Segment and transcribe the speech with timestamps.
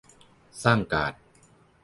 [0.63, 1.13] สร้างการ